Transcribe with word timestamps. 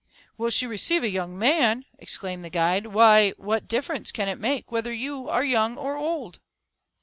"Will 0.35 0.49
she 0.49 0.65
receive 0.65 1.03
a 1.03 1.11
young 1.11 1.37
man!" 1.37 1.85
exclaimed 1.99 2.43
the 2.43 2.49
guide; 2.49 2.87
"why, 2.87 3.33
what 3.37 3.67
difference 3.67 4.11
can 4.11 4.27
it 4.27 4.39
make 4.39 4.71
whether 4.71 4.91
you 4.91 5.29
are 5.29 5.43
young 5.43 5.77
or 5.77 5.95
old?" 5.95 6.39